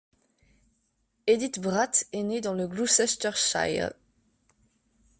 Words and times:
Edith 1.27 1.59
Bratt 1.61 2.07
est 2.11 2.23
née 2.23 2.41
dans 2.41 2.55
le 2.55 2.67
Gloucestershire. 2.67 3.91